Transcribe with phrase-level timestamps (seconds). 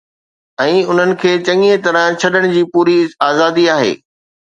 [0.61, 2.97] ۽ انھن کي چڱيءَ طرح ڇڏڻ جي پوري
[3.29, 3.93] آزادي آھي